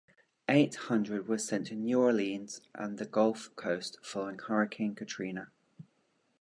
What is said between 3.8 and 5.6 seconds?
following Hurricane Katrina.